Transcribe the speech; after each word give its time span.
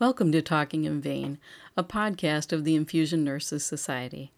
Welcome 0.00 0.30
to 0.30 0.40
Talking 0.40 0.84
in 0.84 1.00
Vain, 1.00 1.38
a 1.76 1.82
podcast 1.82 2.52
of 2.52 2.62
the 2.62 2.76
Infusion 2.76 3.24
Nurses 3.24 3.64
Society. 3.64 4.30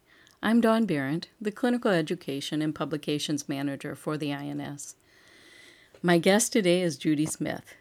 I'm 0.43 0.63
Dawn 0.63 0.87
Barrett, 0.87 1.29
the 1.39 1.53
Clinical 1.53 1.91
Education 1.91 2.63
and 2.63 2.75
Publications 2.75 3.47
Manager 3.47 3.95
for 3.95 4.17
the 4.17 4.33
INS. 4.33 4.95
My 6.03 6.17
guest 6.17 6.55
today 6.55 6.81
is 6.81 6.97
Judy 6.97 7.27
Smith. 7.27 7.75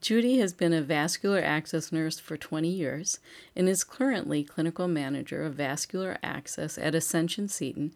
Judy 0.00 0.40
has 0.40 0.52
been 0.52 0.72
a 0.72 0.82
vascular 0.82 1.38
access 1.38 1.92
nurse 1.92 2.18
for 2.18 2.36
20 2.36 2.68
years 2.68 3.20
and 3.54 3.68
is 3.68 3.84
currently 3.84 4.42
Clinical 4.42 4.88
Manager 4.88 5.44
of 5.44 5.54
Vascular 5.54 6.18
Access 6.24 6.76
at 6.76 6.96
Ascension 6.96 7.46
Seton 7.46 7.94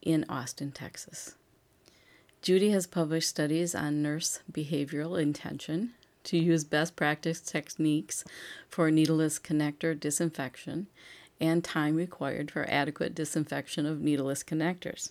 in 0.00 0.24
Austin, 0.28 0.70
Texas. 0.70 1.34
Judy 2.40 2.70
has 2.70 2.86
published 2.86 3.30
studies 3.30 3.74
on 3.74 4.00
nurse 4.00 4.42
behavioral 4.52 5.20
intention, 5.20 5.94
to 6.24 6.38
use 6.38 6.64
best 6.64 6.96
practice 6.96 7.40
techniques 7.40 8.24
for 8.68 8.90
needleless 8.90 9.38
connector 9.38 9.98
disinfection 9.98 10.86
and 11.40 11.62
time 11.62 11.94
required 11.96 12.50
for 12.50 12.68
adequate 12.68 13.14
disinfection 13.14 13.86
of 13.86 14.00
needleless 14.00 14.42
connectors. 14.42 15.10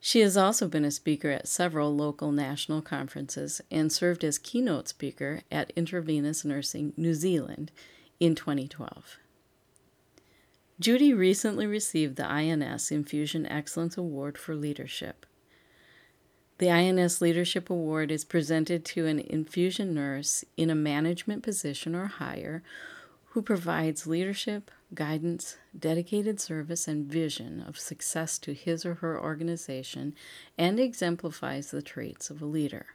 She 0.00 0.20
has 0.20 0.36
also 0.36 0.66
been 0.66 0.84
a 0.84 0.90
speaker 0.90 1.30
at 1.30 1.46
several 1.46 1.94
local 1.94 2.32
national 2.32 2.82
conferences 2.82 3.60
and 3.70 3.92
served 3.92 4.24
as 4.24 4.36
keynote 4.36 4.88
speaker 4.88 5.42
at 5.50 5.72
Intravenous 5.76 6.44
Nursing 6.44 6.92
New 6.96 7.14
Zealand 7.14 7.70
in 8.18 8.34
2012. 8.34 9.18
Judy 10.80 11.14
recently 11.14 11.66
received 11.68 12.16
the 12.16 12.26
INS 12.26 12.90
Infusion 12.90 13.46
Excellence 13.46 13.96
Award 13.96 14.36
for 14.36 14.56
Leadership. 14.56 15.24
The 16.62 16.70
INS 16.70 17.20
Leadership 17.20 17.70
Award 17.70 18.12
is 18.12 18.24
presented 18.24 18.84
to 18.84 19.08
an 19.08 19.18
infusion 19.18 19.94
nurse 19.94 20.44
in 20.56 20.70
a 20.70 20.76
management 20.76 21.42
position 21.42 21.96
or 21.96 22.06
higher 22.06 22.62
who 23.30 23.42
provides 23.42 24.06
leadership, 24.06 24.70
guidance, 24.94 25.56
dedicated 25.76 26.40
service, 26.40 26.86
and 26.86 27.04
vision 27.04 27.64
of 27.66 27.80
success 27.80 28.38
to 28.38 28.54
his 28.54 28.86
or 28.86 28.94
her 28.94 29.20
organization 29.20 30.14
and 30.56 30.78
exemplifies 30.78 31.72
the 31.72 31.82
traits 31.82 32.30
of 32.30 32.40
a 32.40 32.46
leader. 32.46 32.86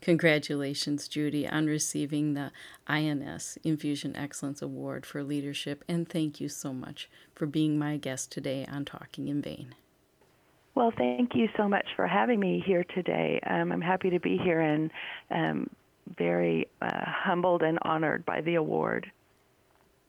Congratulations, 0.00 1.06
Judy, 1.06 1.46
on 1.46 1.66
receiving 1.66 2.32
the 2.32 2.50
INS 2.86 3.58
Infusion 3.62 4.16
Excellence 4.16 4.62
Award 4.62 5.04
for 5.04 5.22
Leadership, 5.22 5.84
and 5.86 6.08
thank 6.08 6.40
you 6.40 6.48
so 6.48 6.72
much 6.72 7.10
for 7.34 7.44
being 7.44 7.78
my 7.78 7.98
guest 7.98 8.32
today 8.32 8.66
on 8.72 8.86
Talking 8.86 9.28
in 9.28 9.42
Vain. 9.42 9.74
Well, 10.76 10.92
thank 10.94 11.34
you 11.34 11.48
so 11.56 11.70
much 11.70 11.86
for 11.96 12.06
having 12.06 12.38
me 12.38 12.62
here 12.64 12.84
today. 12.94 13.40
Um, 13.48 13.72
I'm 13.72 13.80
happy 13.80 14.10
to 14.10 14.20
be 14.20 14.36
here 14.36 14.60
and 14.60 14.90
um, 15.30 15.70
very 16.18 16.68
uh, 16.82 17.00
humbled 17.02 17.62
and 17.62 17.78
honored 17.80 18.26
by 18.26 18.42
the 18.42 18.56
award. 18.56 19.10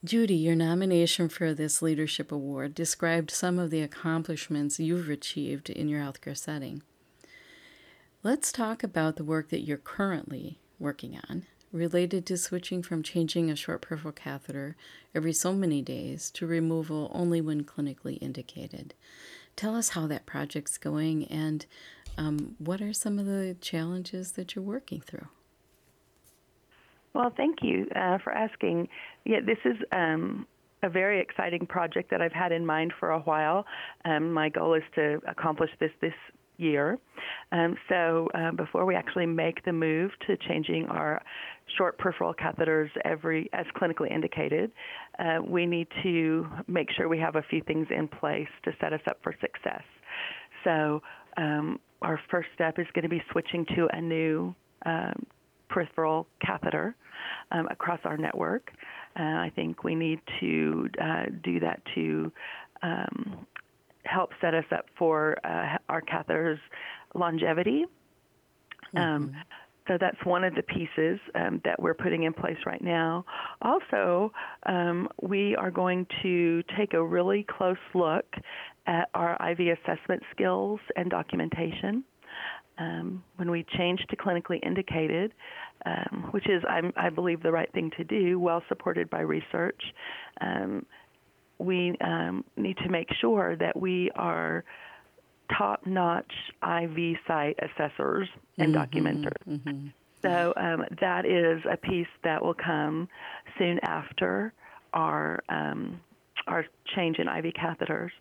Judy, 0.03 0.35
your 0.35 0.55
nomination 0.55 1.29
for 1.29 1.53
this 1.53 1.81
leadership 1.81 2.33
award 2.33 2.75
described 2.75 3.31
some 3.31 3.57
of 3.57 3.69
the 3.69 3.81
accomplishments 3.81 4.77
you've 4.77 5.09
achieved 5.09 5.69
in 5.69 5.87
your 5.87 6.01
healthcare 6.01 6.37
setting. 6.37 6.83
Let's 8.21 8.51
talk 8.51 8.83
about 8.83 9.15
the 9.15 9.23
work 9.23 9.47
that 9.51 9.61
you're 9.61 9.77
currently 9.77 10.59
working 10.79 11.17
on 11.29 11.45
related 11.71 12.25
to 12.25 12.37
switching 12.37 12.83
from 12.83 13.03
changing 13.03 13.49
a 13.49 13.55
short 13.55 13.81
peripheral 13.81 14.11
catheter 14.11 14.75
every 15.15 15.33
so 15.33 15.53
many 15.53 15.81
days 15.81 16.29
to 16.31 16.45
removal 16.45 17.09
only 17.13 17.39
when 17.39 17.63
clinically 17.63 18.17
indicated. 18.21 18.93
Tell 19.57 19.75
us 19.75 19.89
how 19.89 20.07
that 20.07 20.25
project's 20.25 20.77
going 20.77 21.25
and 21.25 21.65
um, 22.17 22.55
what 22.59 22.81
are 22.81 22.93
some 22.93 23.19
of 23.19 23.25
the 23.25 23.57
challenges 23.59 24.33
that 24.33 24.55
you're 24.55 24.63
working 24.63 25.01
through? 25.01 25.27
Well, 27.13 27.33
thank 27.35 27.57
you 27.63 27.87
uh, 27.95 28.19
for 28.23 28.31
asking. 28.31 28.87
Yeah, 29.25 29.39
this 29.43 29.57
is 29.65 29.75
um, 29.91 30.47
a 30.83 30.89
very 30.89 31.19
exciting 31.19 31.65
project 31.65 32.11
that 32.11 32.21
I've 32.21 32.31
had 32.31 32.51
in 32.51 32.65
mind 32.65 32.93
for 32.99 33.09
a 33.09 33.19
while. 33.19 33.65
Um, 34.05 34.31
my 34.31 34.49
goal 34.49 34.75
is 34.75 34.83
to 34.95 35.19
accomplish 35.27 35.71
this 35.79 35.91
this 36.01 36.13
year. 36.57 36.97
Um, 37.51 37.75
so 37.89 38.29
uh, 38.33 38.51
before 38.51 38.85
we 38.85 38.95
actually 38.95 39.25
make 39.25 39.63
the 39.65 39.73
move 39.73 40.11
to 40.27 40.37
changing 40.47 40.85
our 40.87 41.21
short 41.77 41.97
peripheral 41.97 42.33
catheters 42.33 42.89
every 43.05 43.49
as 43.53 43.65
clinically 43.79 44.11
indicated, 44.11 44.71
uh, 45.19 45.39
we 45.45 45.65
need 45.65 45.87
to 46.03 46.47
make 46.67 46.89
sure 46.91 47.07
we 47.07 47.19
have 47.19 47.35
a 47.35 47.43
few 47.49 47.61
things 47.63 47.87
in 47.89 48.07
place 48.07 48.47
to 48.63 48.71
set 48.79 48.93
us 48.93 49.01
up 49.09 49.17
for 49.23 49.33
success. 49.41 49.83
So 50.63 51.01
um, 51.37 51.79
our 52.01 52.19
first 52.29 52.49
step 52.53 52.79
is 52.79 52.87
going 52.93 53.03
to 53.03 53.09
be 53.09 53.21
switching 53.31 53.65
to 53.75 53.87
a 53.93 54.01
new 54.01 54.53
um, 54.85 55.25
peripheral 55.69 56.27
catheter 56.45 56.95
um, 57.51 57.67
across 57.69 57.99
our 58.03 58.17
network. 58.17 58.71
Uh, 59.19 59.23
I 59.23 59.51
think 59.55 59.83
we 59.83 59.95
need 59.95 60.19
to 60.39 60.89
uh, 61.01 61.25
do 61.43 61.59
that 61.59 61.81
to 61.95 62.31
um, 62.83 63.45
help 64.07 64.31
set 64.41 64.53
us 64.53 64.65
up 64.71 64.85
for 64.97 65.37
uh, 65.43 65.77
our 65.89 66.01
catheters 66.01 66.59
longevity. 67.15 67.85
Um, 68.95 69.01
mm-hmm. 69.01 69.35
Um, 69.35 69.35
so 69.87 69.97
that's 69.99 70.17
one 70.25 70.43
of 70.43 70.53
the 70.53 70.63
pieces 70.63 71.19
um, 71.35 71.61
that 71.63 71.81
we're 71.81 71.93
putting 71.93 72.23
in 72.23 72.33
place 72.33 72.57
right 72.65 72.81
now. 72.81 73.25
Also, 73.61 74.31
um, 74.65 75.07
we 75.21 75.55
are 75.55 75.71
going 75.71 76.05
to 76.21 76.61
take 76.77 76.93
a 76.93 77.03
really 77.03 77.45
close 77.49 77.77
look 77.93 78.25
at 78.85 79.09
our 79.13 79.37
IV 79.51 79.77
assessment 79.77 80.23
skills 80.31 80.79
and 80.95 81.09
documentation. 81.09 82.03
Um, 82.79 83.23
when 83.37 83.49
we 83.49 83.65
change 83.75 84.01
to 84.09 84.15
clinically 84.15 84.63
indicated, 84.63 85.33
um, 85.85 86.27
which 86.31 86.47
is, 86.47 86.61
I'm, 86.69 86.93
i 86.95 87.09
believe, 87.09 87.41
the 87.41 87.51
right 87.51 87.71
thing 87.73 87.91
to 87.97 88.03
do, 88.03 88.39
well 88.39 88.61
supported 88.67 89.09
by 89.09 89.21
research, 89.21 89.81
um, 90.41 90.85
we 91.59 91.95
um, 92.01 92.43
need 92.55 92.77
to 92.77 92.89
make 92.89 93.07
sure 93.19 93.55
that 93.55 93.75
we 93.75 94.11
are 94.15 94.63
top 95.57 95.85
notch 95.85 96.31
IV 96.61 97.17
site 97.27 97.57
assessors 97.59 98.27
and 98.57 98.73
mm-hmm, 98.73 98.81
documenters. 98.81 99.47
Mm-hmm. 99.47 99.87
So 100.21 100.53
um, 100.57 100.83
that 100.99 101.25
is 101.25 101.61
a 101.71 101.77
piece 101.77 102.07
that 102.23 102.43
will 102.43 102.55
come 102.55 103.07
soon 103.57 103.79
after 103.83 104.53
our 104.93 105.43
um, 105.49 105.99
our 106.47 106.65
change 106.95 107.19
in 107.19 107.27
IV 107.27 107.53
catheters. 107.53 108.11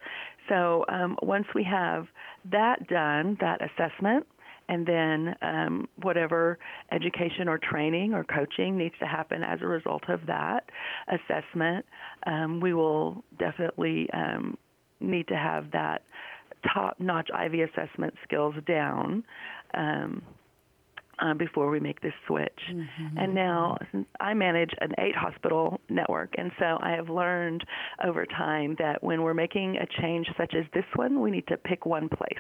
So 0.49 0.85
um, 0.89 1.17
once 1.23 1.47
we 1.55 1.65
have 1.65 2.07
that 2.51 2.87
done, 2.89 3.37
that 3.41 3.61
assessment, 3.63 4.27
and 4.69 4.87
then 4.87 5.35
um, 5.43 5.89
whatever 6.03 6.59
education 6.93 7.49
or 7.49 7.59
training 7.59 8.15
or 8.15 8.25
coaching 8.25 8.77
needs 8.77 8.95
to 9.01 9.07
happen 9.07 9.43
as 9.43 9.61
a 9.63 9.67
result 9.67 10.03
of 10.09 10.21
that 10.27 10.65
assessment, 11.09 11.85
um, 12.27 12.61
we 12.61 12.75
will 12.75 13.25
definitely 13.39 14.09
um, 14.13 14.57
need 15.01 15.29
to 15.29 15.37
have 15.37 15.71
that 15.73 16.03
top-notch 16.75 17.29
IV 17.31 17.69
assessment 17.71 18.15
skills 18.25 18.55
down. 18.67 19.23
Um, 19.75 20.23
uh, 21.19 21.35
before 21.35 21.71
we 21.71 21.81
make 21.81 22.01
this 22.03 22.13
switch. 22.27 22.61
Mm-hmm. 22.71 23.19
And 23.19 23.35
now 23.35 23.79
I 24.21 24.35
manage 24.35 24.71
an 24.81 24.93
eight 24.99 25.17
hospital 25.17 25.81
network, 25.89 26.35
and 26.37 26.51
so 26.59 26.79
I 26.83 26.91
have 26.91 27.09
learned 27.09 27.65
over 28.05 28.27
time 28.27 28.77
that 28.79 29.03
when 29.03 29.23
we're 29.23 29.33
making 29.33 29.79
a 29.79 29.87
change 30.03 30.27
such 30.37 30.55
as 30.55 30.65
this 30.75 30.85
one, 30.95 31.21
we 31.21 31.31
need 31.31 31.47
to 31.47 31.57
pick 31.57 31.87
one 31.87 32.11
place, 32.11 32.35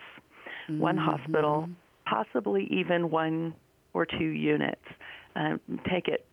mm-hmm. 0.68 0.78
one 0.78 0.98
hospital, 0.98 1.68
possibly 2.08 2.68
even 2.70 3.10
one 3.10 3.54
or 3.92 4.06
two 4.06 4.24
units. 4.24 4.84
Uh, 5.34 5.56
take 5.90 6.08
it 6.08 6.26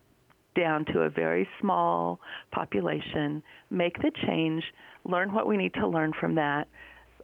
down 0.56 0.84
to 0.86 1.00
a 1.00 1.10
very 1.10 1.48
small 1.60 2.20
population, 2.52 3.42
make 3.70 3.96
the 3.98 4.10
change, 4.26 4.62
learn 5.04 5.32
what 5.32 5.46
we 5.46 5.56
need 5.56 5.74
to 5.74 5.86
learn 5.86 6.12
from 6.18 6.34
that, 6.36 6.68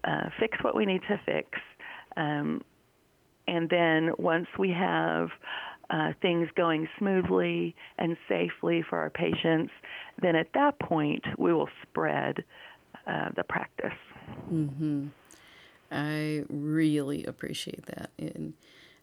uh, 0.05 0.29
fix 0.39 0.59
what 0.63 0.75
we 0.75 0.85
need 0.85 1.01
to 1.09 1.21
fix, 1.25 1.49
um, 2.17 2.61
and 3.47 3.69
then 3.69 4.11
once 4.19 4.47
we 4.59 4.71
have 4.71 5.29
uh, 5.91 6.13
things 6.23 6.49
going 6.57 6.87
smoothly 6.99 7.75
and 7.99 8.17
safely 8.29 8.85
for 8.89 8.99
our 8.99 9.11
patients, 9.11 9.73
then 10.23 10.37
at 10.37 10.47
that 10.55 10.79
point 10.79 11.25
we 11.37 11.53
will 11.53 11.69
spread 11.83 12.45
uh, 13.07 13.31
the 13.37 13.43
practice. 13.45 13.99
Mm-hmm. 14.53 15.09
I 15.91 16.45
really 16.49 17.25
appreciate 17.25 17.87
that. 17.87 18.11
In, 18.19 18.55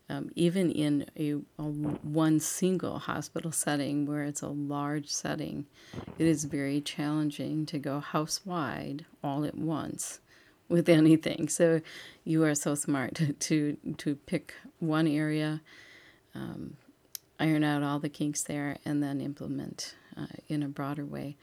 um, 0.10 0.32
even 0.36 0.72
in 0.72 1.06
a, 1.20 1.34
a, 1.62 1.64
one 1.64 2.40
single 2.40 2.98
hospital 3.00 3.52
setting 3.52 4.06
where 4.06 4.24
it's 4.24 4.42
a 4.42 4.48
large 4.48 5.10
setting, 5.10 5.66
it 6.18 6.26
is 6.26 6.46
very 6.46 6.80
challenging 6.80 7.66
to 7.66 7.78
go 7.78 8.00
house 8.00 8.42
wide 8.46 9.06
all 9.22 9.44
at 9.44 9.56
once 9.56 10.22
with 10.70 10.88
anything. 10.88 11.50
So 11.50 11.82
you 12.24 12.44
are 12.46 12.56
so 12.56 12.76
smart 12.76 13.16
to 13.16 13.34
to, 13.48 13.78
to 13.98 14.16
pick 14.16 14.54
one 14.80 15.08
area, 15.08 15.62
um, 16.34 16.78
iron 17.40 17.64
out 17.64 17.84
all 17.84 18.00
the 18.00 18.10
kinks 18.10 18.44
there, 18.44 18.78
and 18.86 19.04
then 19.04 19.20
implement 19.20 19.96
uh, 20.16 20.28
in 20.48 20.64
a 20.64 20.68
broader 20.68 21.06
way. 21.06 21.36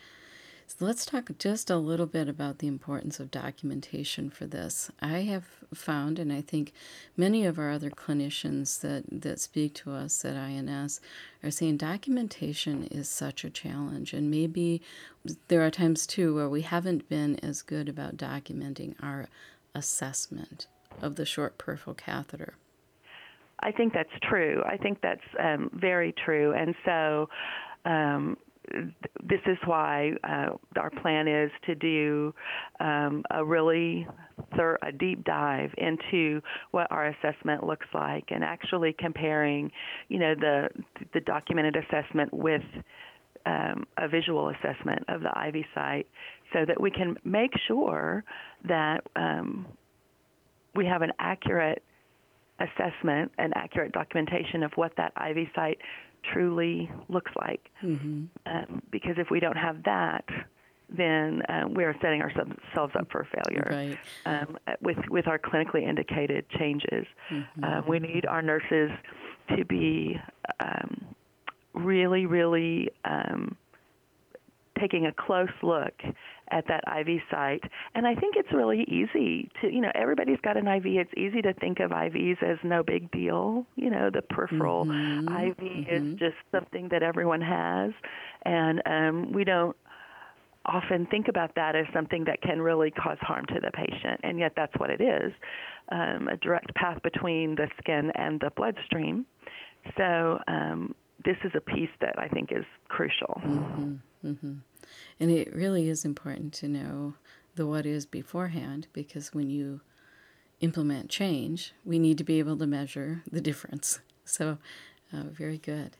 So 0.66 0.86
let's 0.86 1.04
talk 1.04 1.30
just 1.38 1.70
a 1.70 1.76
little 1.76 2.06
bit 2.06 2.28
about 2.28 2.58
the 2.58 2.66
importance 2.66 3.20
of 3.20 3.30
documentation 3.30 4.30
for 4.30 4.46
this. 4.46 4.90
I 5.00 5.18
have 5.20 5.44
found, 5.72 6.18
and 6.18 6.32
I 6.32 6.40
think 6.40 6.72
many 7.16 7.44
of 7.44 7.58
our 7.58 7.70
other 7.70 7.90
clinicians 7.90 8.80
that, 8.80 9.04
that 9.10 9.40
speak 9.40 9.74
to 9.74 9.92
us 9.92 10.24
at 10.24 10.36
INS 10.36 11.00
are 11.42 11.50
saying 11.50 11.76
documentation 11.76 12.84
is 12.84 13.08
such 13.08 13.44
a 13.44 13.50
challenge. 13.50 14.12
And 14.12 14.30
maybe 14.30 14.82
there 15.48 15.64
are 15.64 15.70
times 15.70 16.06
too 16.06 16.34
where 16.34 16.48
we 16.48 16.62
haven't 16.62 17.08
been 17.08 17.38
as 17.40 17.62
good 17.62 17.88
about 17.88 18.16
documenting 18.16 18.94
our 19.02 19.28
assessment 19.74 20.66
of 21.02 21.16
the 21.16 21.26
short 21.26 21.58
peripheral 21.58 21.94
catheter. 21.94 22.54
I 23.60 23.70
think 23.70 23.92
that's 23.92 24.10
true. 24.22 24.62
I 24.66 24.76
think 24.76 25.00
that's 25.02 25.20
um, 25.38 25.70
very 25.72 26.14
true. 26.24 26.52
And 26.52 26.74
so, 26.84 27.28
um, 27.84 28.36
this 29.22 29.40
is 29.46 29.58
why 29.66 30.12
uh, 30.24 30.50
our 30.78 30.90
plan 31.02 31.28
is 31.28 31.50
to 31.66 31.74
do 31.74 32.34
um, 32.80 33.22
a 33.30 33.44
really 33.44 34.06
thir- 34.56 34.78
a 34.82 34.92
deep 34.92 35.24
dive 35.24 35.70
into 35.78 36.40
what 36.70 36.86
our 36.90 37.06
assessment 37.06 37.64
looks 37.64 37.86
like 37.94 38.24
and 38.28 38.42
actually 38.42 38.94
comparing, 38.98 39.70
you 40.08 40.18
know, 40.18 40.34
the 40.34 40.68
the 41.12 41.20
documented 41.20 41.76
assessment 41.76 42.32
with 42.32 42.62
um, 43.46 43.84
a 43.98 44.08
visual 44.08 44.50
assessment 44.50 45.02
of 45.08 45.20
the 45.20 45.30
IV 45.48 45.64
site 45.74 46.06
so 46.52 46.64
that 46.66 46.80
we 46.80 46.90
can 46.90 47.16
make 47.24 47.52
sure 47.66 48.24
that 48.66 49.04
um, 49.16 49.66
we 50.74 50.86
have 50.86 51.02
an 51.02 51.12
accurate 51.18 51.82
assessment 52.60 53.32
and 53.38 53.52
accurate 53.56 53.92
documentation 53.92 54.62
of 54.62 54.72
what 54.76 54.92
that 54.96 55.12
IV 55.28 55.48
site 55.54 55.78
truly 56.32 56.90
looks 57.08 57.32
like. 57.40 57.70
Mm-hmm. 57.82 58.24
Um, 58.46 58.82
because 58.90 59.14
if 59.18 59.30
we 59.30 59.40
don't 59.40 59.56
have 59.56 59.82
that, 59.84 60.24
then 60.88 61.42
uh, 61.48 61.66
we 61.68 61.84
are 61.84 61.94
setting 62.00 62.20
ourselves 62.20 62.52
up 62.98 63.10
for 63.10 63.26
failure 63.32 63.68
right. 63.70 63.98
um, 64.26 64.58
with 64.80 64.98
with 65.08 65.26
our 65.26 65.38
clinically 65.38 65.88
indicated 65.88 66.44
changes. 66.58 67.06
Mm-hmm. 67.30 67.64
Uh, 67.64 67.80
we 67.88 67.98
need 67.98 68.26
our 68.26 68.42
nurses 68.42 68.90
to 69.56 69.64
be 69.64 70.16
um, 70.60 71.14
really, 71.74 72.26
really 72.26 72.90
um, 73.04 73.56
taking 74.80 75.06
a 75.06 75.12
close 75.12 75.48
look 75.62 75.94
at 76.50 76.66
that 76.68 76.84
IV 77.00 77.20
site. 77.30 77.62
And 77.94 78.06
I 78.06 78.14
think 78.14 78.36
it's 78.36 78.52
really 78.52 78.82
easy 78.82 79.50
to, 79.60 79.72
you 79.72 79.80
know, 79.80 79.90
everybody's 79.94 80.40
got 80.42 80.56
an 80.56 80.66
IV. 80.66 80.86
It's 80.86 81.12
easy 81.16 81.42
to 81.42 81.54
think 81.54 81.80
of 81.80 81.90
IVs 81.90 82.42
as 82.42 82.58
no 82.62 82.82
big 82.82 83.10
deal. 83.10 83.66
You 83.76 83.90
know, 83.90 84.10
the 84.10 84.22
peripheral 84.22 84.84
mm-hmm. 84.84 85.28
IV 85.28 85.56
mm-hmm. 85.56 86.12
is 86.12 86.18
just 86.18 86.36
something 86.52 86.88
that 86.90 87.02
everyone 87.02 87.40
has. 87.40 87.92
And 88.44 88.82
um, 88.86 89.32
we 89.32 89.44
don't 89.44 89.76
often 90.66 91.06
think 91.06 91.28
about 91.28 91.54
that 91.56 91.76
as 91.76 91.86
something 91.92 92.24
that 92.24 92.40
can 92.40 92.60
really 92.60 92.90
cause 92.90 93.18
harm 93.20 93.44
to 93.46 93.60
the 93.60 93.70
patient. 93.72 94.20
And 94.22 94.38
yet 94.38 94.52
that's 94.56 94.72
what 94.78 94.90
it 94.90 95.00
is 95.00 95.32
um, 95.90 96.28
a 96.28 96.36
direct 96.36 96.74
path 96.74 97.02
between 97.02 97.54
the 97.54 97.68
skin 97.78 98.10
and 98.14 98.40
the 98.40 98.50
bloodstream. 98.56 99.26
So, 99.96 100.38
um, 100.48 100.94
this 101.24 101.36
is 101.44 101.52
a 101.54 101.60
piece 101.60 101.90
that 102.00 102.18
I 102.18 102.28
think 102.28 102.52
is 102.52 102.64
crucial. 102.88 103.40
Mm-hmm. 103.44 104.54
And 105.20 105.30
it 105.30 105.54
really 105.54 105.88
is 105.88 106.04
important 106.04 106.52
to 106.54 106.68
know 106.68 107.14
the 107.54 107.66
what 107.66 107.86
is 107.86 108.06
beforehand 108.06 108.88
because 108.92 109.32
when 109.32 109.48
you 109.48 109.80
implement 110.60 111.08
change, 111.10 111.72
we 111.84 111.98
need 111.98 112.18
to 112.18 112.24
be 112.24 112.38
able 112.38 112.56
to 112.56 112.66
measure 112.66 113.22
the 113.30 113.40
difference. 113.40 114.00
So, 114.26 114.56
uh, 115.12 115.24
very 115.24 115.58
good. 115.58 115.98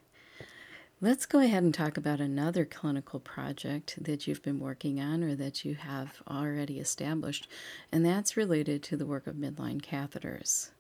Let's 0.99 1.27
go 1.27 1.41
ahead 1.41 1.63
and 1.63 1.75
talk 1.75 1.99
about 1.99 2.21
another 2.21 2.65
clinical 2.65 3.21
project 3.21 4.03
that 4.03 4.27
you've 4.27 4.43
been 4.43 4.59
working 4.59 4.99
on 4.99 5.23
or 5.23 5.35
that 5.35 5.63
you 5.63 5.75
have 5.75 6.23
already 6.27 6.79
established, 6.79 7.47
and 7.93 8.03
that's 8.03 8.39
related 8.39 8.83
to 8.85 8.97
the 8.97 9.05
work 9.05 9.27
of 9.27 9.35
midline 9.35 9.83
catheters. 9.83 10.71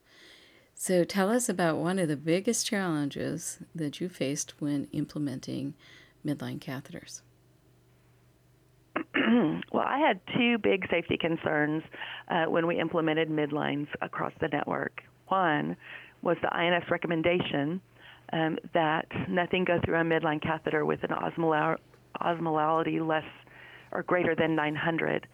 So, 0.74 1.04
tell 1.04 1.28
us 1.28 1.50
about 1.50 1.76
one 1.76 1.98
of 1.98 2.08
the 2.08 2.16
biggest 2.16 2.64
challenges 2.64 3.58
that 3.74 4.00
you 4.00 4.08
faced 4.08 4.54
when 4.58 4.88
implementing 4.92 5.74
midline 6.24 6.60
catheters. 6.60 7.20
well, 9.72 9.84
I 9.86 9.98
had 9.98 10.20
two 10.36 10.58
big 10.58 10.86
safety 10.90 11.16
concerns 11.16 11.82
uh, 12.28 12.44
when 12.44 12.66
we 12.66 12.78
implemented 12.80 13.28
midlines 13.28 13.88
across 14.00 14.32
the 14.40 14.48
network. 14.48 15.00
One 15.28 15.76
was 16.22 16.36
the 16.42 16.54
INS 16.54 16.84
recommendation 16.90 17.80
um, 18.32 18.58
that 18.72 19.06
nothing 19.28 19.64
go 19.64 19.78
through 19.84 20.00
a 20.00 20.04
midline 20.04 20.42
catheter 20.42 20.84
with 20.84 21.00
an 21.02 21.10
osmolality 22.20 23.06
less 23.06 23.24
or 23.92 24.02
greater 24.02 24.34
than 24.34 24.54
900. 24.54 25.26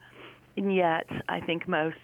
And 0.56 0.74
yet, 0.74 1.06
I 1.28 1.40
think 1.40 1.68
most 1.68 1.96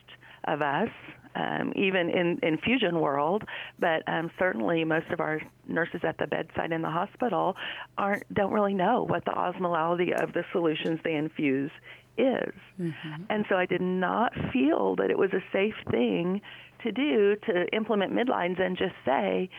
of 0.44 0.62
us 0.62 0.88
um, 1.36 1.72
even 1.76 2.08
in 2.08 2.38
infusion 2.42 3.00
world, 3.00 3.44
but 3.78 4.02
um, 4.08 4.30
certainly 4.38 4.84
most 4.84 5.10
of 5.10 5.20
our 5.20 5.40
nurses 5.68 6.00
at 6.02 6.16
the 6.18 6.26
bedside 6.26 6.72
in 6.72 6.82
the 6.82 6.90
hospital 6.90 7.56
aren't 7.98 8.32
don't 8.32 8.52
really 8.52 8.74
know 8.74 9.04
what 9.06 9.24
the 9.24 9.32
osmolality 9.32 10.12
of 10.20 10.32
the 10.32 10.44
solutions 10.52 10.98
they 11.04 11.14
infuse 11.14 11.70
is. 12.16 12.54
Mm-hmm. 12.80 13.22
And 13.28 13.44
so 13.48 13.56
I 13.56 13.66
did 13.66 13.82
not 13.82 14.32
feel 14.52 14.96
that 14.96 15.10
it 15.10 15.18
was 15.18 15.30
a 15.32 15.42
safe 15.52 15.74
thing 15.90 16.40
to 16.82 16.92
do 16.92 17.36
to 17.46 17.66
implement 17.74 18.12
midlines 18.12 18.60
and 18.60 18.76
just 18.76 18.94
say 19.04 19.50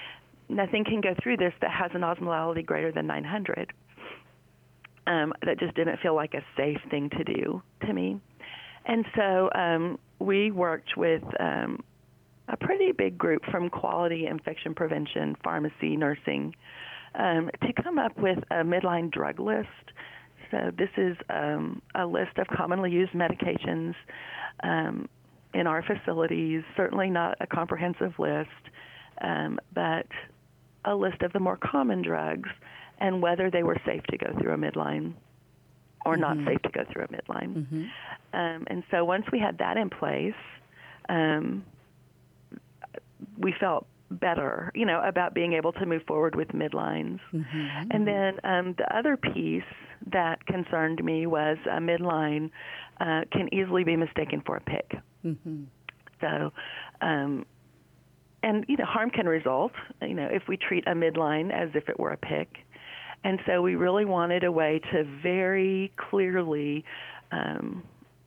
nothing 0.50 0.84
can 0.84 1.02
go 1.02 1.14
through 1.22 1.38
this 1.38 1.54
that 1.62 1.72
has 1.72 1.92
an 1.94 2.02
osmolality 2.02 2.66
greater 2.66 2.92
than 2.92 3.06
900. 3.08 3.74
Um, 5.06 5.34
that 5.46 5.58
just 5.58 5.74
didn't 5.76 6.00
feel 6.02 6.16
like 6.16 6.34
a 6.34 6.44
safe 6.58 6.82
thing 6.90 7.10
to 7.12 7.24
do 7.24 7.62
to 7.86 7.94
me. 7.94 8.20
And 8.86 9.06
so 9.16 9.50
um, 9.56 10.00
we 10.20 10.52
worked 10.52 10.98
with 10.98 11.24
um, 11.40 11.84
a 12.48 12.58
pretty 12.58 12.92
big 12.92 13.18
group 13.18 13.44
from 13.52 13.70
quality, 13.70 14.26
infection 14.26 14.74
prevention, 14.74 15.36
pharmacy, 15.44 15.96
nursing, 15.96 16.56
um, 17.16 17.50
to 17.62 17.74
come 17.82 18.00
up 18.00 18.18
with 18.18 18.40
a 18.52 18.56
midline 18.56 19.12
drug 19.12 19.40
list. 19.40 19.68
So 20.52 20.72
this 20.78 20.90
is 20.98 21.18
um, 21.30 21.82
a 21.96 22.06
list 22.06 22.38
of 22.38 22.48
commonly 22.48 22.92
used 22.92 23.12
medications 23.12 23.96
um, 24.64 25.10
in 25.54 25.68
our 25.68 25.84
facilities. 25.84 26.64
Certainly 26.76 27.10
not 27.10 27.38
a 27.42 27.48
comprehensive 27.48 28.14
list, 28.18 28.50
um, 29.22 29.60
but 29.74 30.08
a 30.86 30.96
list 30.96 31.22
of 31.22 31.34
the 31.34 31.40
more 31.40 31.58
common 31.58 32.02
drugs 32.02 32.50
and 33.00 33.22
whether 33.22 33.52
they 33.52 33.64
were 33.64 33.78
safe 33.86 34.04
to 34.04 34.18
go 34.18 34.34
through 34.40 34.54
a 34.54 34.58
midline 34.58 35.14
or 36.08 36.16
mm-hmm. 36.16 36.22
not 36.22 36.48
safe 36.48 36.62
to 36.64 36.70
go 36.70 36.84
through 36.92 37.04
a 37.04 37.08
midline. 37.08 37.54
Mm-hmm. 37.56 37.84
Um, 38.34 38.68
and 38.68 38.84
so 38.90 39.04
once 39.04 39.26
we 39.32 39.40
had 39.40 39.58
that 39.60 39.78
in 39.78 39.90
place, 39.90 40.34
um, 41.10 41.64
we 43.38 43.54
felt 43.60 43.88
better, 44.10 44.72
you 44.74 44.86
know, 44.86 45.02
about 45.04 45.34
being 45.34 45.54
able 45.54 45.74
to 45.74 45.86
move 45.86 46.02
forward 46.08 46.36
with 46.36 46.50
midlines. 46.50 47.20
Mm-hmm. 47.34 47.92
And 47.92 48.08
then 48.08 48.40
um, 48.44 48.76
the 48.78 48.88
other 48.96 49.18
piece 49.18 49.64
that 50.12 50.46
concerned 50.46 51.04
me 51.04 51.26
was 51.26 51.58
a 51.66 51.80
midline 51.80 52.50
uh, 53.00 53.22
can 53.32 53.54
easily 53.54 53.84
be 53.84 53.96
mistaken 53.96 54.42
for 54.46 54.58
a 54.58 54.62
PICC. 54.62 55.02
Mm-hmm. 55.26 55.64
So, 56.22 56.52
um, 57.02 57.46
and 58.44 58.66
you 58.68 58.78
know, 58.78 58.86
harm 58.86 59.10
can 59.10 59.28
result, 59.28 59.74
you 60.02 60.14
know, 60.14 60.28
if 60.32 60.44
we 60.48 60.58
treat 60.58 60.88
a 60.88 60.94
midline 60.94 61.52
as 61.52 61.70
if 61.74 61.90
it 61.90 62.00
were 62.00 62.12
a 62.12 62.18
PICC. 62.18 62.48
And 63.24 63.40
so 63.46 63.62
we 63.62 63.76
really 63.76 64.06
wanted 64.06 64.44
a 64.44 64.52
way 64.52 64.80
to 64.92 65.04
very 65.22 65.92
clearly 65.98 66.86
um, 67.32 67.84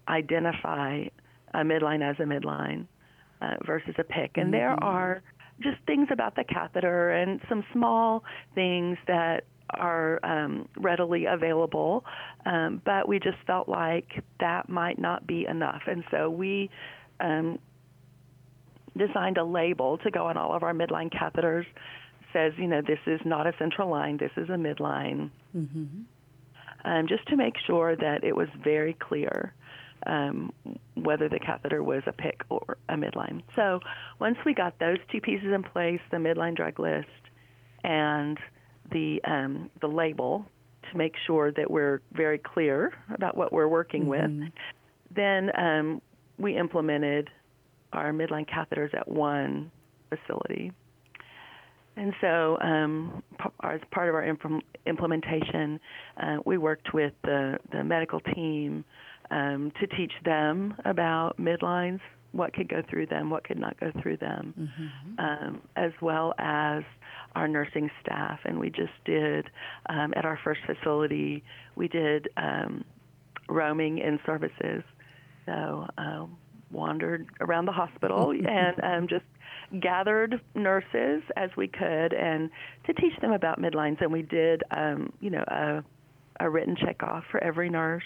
identify 0.08 1.04
a 1.54 1.58
midline 1.58 2.02
as 2.02 2.16
a 2.18 2.24
midline 2.24 2.86
uh, 3.40 3.54
versus 3.64 3.94
a 3.98 4.04
PICC. 4.04 4.30
And 4.34 4.44
mm-hmm. 4.44 4.50
there 4.52 4.84
are 4.84 5.22
just 5.62 5.78
things 5.86 6.08
about 6.10 6.36
the 6.36 6.44
catheter 6.44 7.10
and 7.10 7.40
some 7.48 7.64
small 7.72 8.24
things 8.54 8.98
that 9.06 9.44
are 9.74 10.18
um, 10.24 10.68
readily 10.76 11.26
available, 11.26 12.04
um, 12.46 12.82
but 12.84 13.06
we 13.08 13.18
just 13.20 13.38
felt 13.46 13.68
like 13.68 14.24
that 14.40 14.68
might 14.68 14.98
not 14.98 15.26
be 15.26 15.46
enough. 15.46 15.82
And 15.86 16.02
so 16.10 16.28
we 16.28 16.70
um, 17.20 17.58
designed 18.96 19.38
a 19.38 19.44
label 19.44 19.98
to 19.98 20.10
go 20.10 20.26
on 20.26 20.36
all 20.36 20.54
of 20.54 20.62
our 20.62 20.72
midline 20.72 21.12
catheters 21.12 21.66
says, 22.32 22.52
you 22.56 22.66
know, 22.66 22.82
this 22.82 22.98
is 23.06 23.20
not 23.24 23.46
a 23.46 23.52
central 23.58 23.88
line, 23.88 24.16
this 24.16 24.32
is 24.36 24.48
a 24.48 24.54
midline, 24.54 25.30
mm-hmm. 25.56 26.02
um, 26.84 27.08
just 27.08 27.26
to 27.28 27.36
make 27.36 27.54
sure 27.66 27.96
that 27.96 28.24
it 28.24 28.34
was 28.34 28.48
very 28.62 28.94
clear 28.94 29.54
um, 30.06 30.52
whether 30.94 31.28
the 31.28 31.38
catheter 31.38 31.82
was 31.82 32.02
a 32.06 32.12
PICC 32.12 32.42
or 32.48 32.76
a 32.88 32.94
midline. 32.94 33.42
So 33.56 33.80
once 34.18 34.38
we 34.44 34.54
got 34.54 34.78
those 34.78 34.98
two 35.10 35.20
pieces 35.20 35.48
in 35.54 35.62
place, 35.62 36.00
the 36.10 36.16
midline 36.16 36.56
drug 36.56 36.78
list 36.78 37.08
and 37.84 38.38
the 38.90 39.20
um, 39.24 39.70
the 39.80 39.86
label 39.86 40.44
to 40.90 40.96
make 40.96 41.14
sure 41.26 41.52
that 41.52 41.70
we're 41.70 42.00
very 42.12 42.38
clear 42.38 42.92
about 43.12 43.36
what 43.36 43.52
we're 43.52 43.68
working 43.68 44.06
mm-hmm. 44.06 44.40
with, 44.42 44.52
then 45.14 45.50
um, 45.56 46.02
we 46.38 46.56
implemented 46.56 47.28
our 47.92 48.12
midline 48.12 48.48
catheters 48.48 48.94
at 48.94 49.06
one 49.06 49.70
facility. 50.08 50.72
And 52.00 52.14
so, 52.22 52.56
um, 52.62 53.22
as 53.62 53.78
part 53.90 54.08
of 54.08 54.14
our 54.14 54.24
implementation, 54.86 55.78
uh, 56.16 56.38
we 56.46 56.56
worked 56.56 56.94
with 56.94 57.12
the, 57.24 57.58
the 57.72 57.84
medical 57.84 58.20
team 58.20 58.86
um, 59.30 59.70
to 59.78 59.86
teach 59.86 60.12
them 60.24 60.74
about 60.86 61.36
midlines, 61.38 62.00
what 62.32 62.54
could 62.54 62.70
go 62.70 62.82
through 62.88 63.08
them, 63.08 63.28
what 63.28 63.44
could 63.44 63.58
not 63.58 63.78
go 63.78 63.92
through 64.00 64.16
them, 64.16 64.54
mm-hmm. 64.58 65.20
um, 65.20 65.60
as 65.76 65.92
well 66.00 66.32
as 66.38 66.84
our 67.34 67.46
nursing 67.46 67.90
staff. 68.00 68.38
And 68.46 68.58
we 68.58 68.70
just 68.70 68.92
did, 69.04 69.50
um, 69.90 70.14
at 70.16 70.24
our 70.24 70.38
first 70.42 70.60
facility, 70.64 71.44
we 71.76 71.86
did 71.86 72.30
um, 72.38 72.82
roaming 73.46 73.98
in 73.98 74.18
services. 74.24 74.82
So, 75.44 75.86
um, 75.98 76.38
wandered 76.70 77.26
around 77.40 77.66
the 77.66 77.72
hospital 77.72 78.30
and 78.48 78.82
um, 78.82 79.08
just 79.08 79.24
gathered 79.78 80.40
nurses 80.54 81.22
as 81.36 81.50
we 81.56 81.68
could 81.68 82.12
and 82.12 82.50
to 82.86 82.92
teach 82.94 83.12
them 83.20 83.32
about 83.32 83.60
midlines. 83.60 84.00
And 84.00 84.12
we 84.12 84.22
did, 84.22 84.62
um, 84.70 85.12
you 85.20 85.30
know, 85.30 85.44
a, 85.46 85.84
a 86.40 86.50
written 86.50 86.76
check 86.76 87.02
off 87.02 87.24
for 87.30 87.42
every 87.42 87.68
nurse 87.68 88.02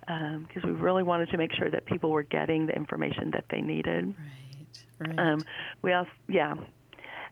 because 0.00 0.62
um, 0.62 0.70
we 0.70 0.70
really 0.70 1.02
wanted 1.02 1.28
to 1.30 1.36
make 1.36 1.52
sure 1.52 1.70
that 1.70 1.84
people 1.86 2.10
were 2.10 2.22
getting 2.22 2.66
the 2.66 2.72
information 2.74 3.30
that 3.32 3.44
they 3.50 3.60
needed. 3.60 4.06
Right. 4.06 5.08
Right. 5.08 5.18
Um, 5.18 5.44
we 5.82 5.92
also, 5.92 6.10
yeah, 6.28 6.54